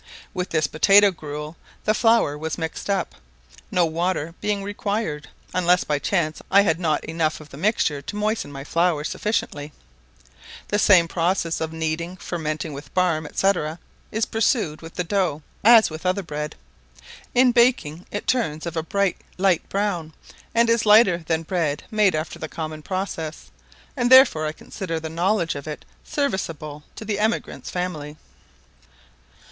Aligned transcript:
With 0.33 0.49
this 0.49 0.65
potatoe 0.65 1.11
gruel 1.11 1.57
the 1.83 1.93
flour 1.93 2.35
was 2.35 2.57
mixed 2.57 2.89
up, 2.89 3.13
no 3.69 3.85
water 3.85 4.33
being 4.41 4.63
required, 4.63 5.27
unless 5.53 5.83
by 5.83 5.99
chance 5.99 6.41
I 6.49 6.61
had 6.61 6.79
not 6.79 7.03
enough 7.05 7.39
of 7.39 7.49
the 7.49 7.57
mixture 7.57 8.01
to 8.01 8.15
moisten 8.15 8.51
my 8.51 8.63
flour 8.63 9.03
sufficiently. 9.03 9.73
The 10.69 10.79
same 10.79 11.07
process 11.07 11.61
of 11.61 11.71
kneading, 11.71 12.17
fermenting 12.17 12.73
with 12.73 12.91
barm, 12.95 13.27
&c., 13.31 13.51
is 14.11 14.25
pursued 14.25 14.81
with 14.81 14.95
the 14.95 15.03
dough, 15.03 15.43
as 15.63 15.91
with 15.91 16.03
other 16.03 16.23
bread. 16.23 16.55
In 17.35 17.51
baking, 17.51 18.07
it 18.09 18.25
turns 18.25 18.65
of 18.65 18.75
a 18.75 18.81
bright 18.81 19.17
light 19.37 19.69
brown, 19.69 20.13
and 20.55 20.67
is 20.67 20.83
lighter 20.83 21.19
than 21.27 21.43
bread 21.43 21.83
made 21.91 22.15
after 22.15 22.39
the 22.39 22.49
common 22.49 22.81
process, 22.81 23.51
and 23.95 24.09
therefore 24.11 24.47
I 24.47 24.51
consider 24.51 24.99
the 24.99 25.09
knowledge 25.09 25.53
of 25.53 25.67
it 25.67 25.85
serviceable 26.03 26.85
to 26.95 27.05
the 27.05 27.19
emigrant's 27.19 27.69
family. 27.69 28.17